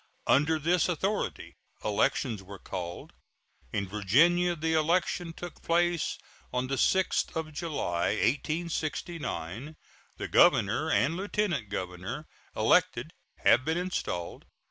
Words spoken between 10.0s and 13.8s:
The governor and lieutenant governor elected have been